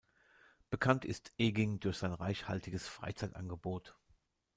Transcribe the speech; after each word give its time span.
Bekannt 0.71 1.05
ist 1.05 1.31
Eging 1.37 1.79
durch 1.79 1.97
sein 1.99 2.11
reichhaltiges 2.11 2.87
Freizeitangebot. 2.87 3.95